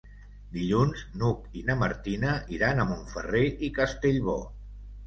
Dilluns 0.55 1.03
n'Hug 1.19 1.59
i 1.61 1.63
na 1.69 1.75
Martina 1.83 2.33
iran 2.59 2.83
a 2.83 2.89
Montferrer 2.95 3.47
i 3.71 3.73
Castellbò. 3.79 4.41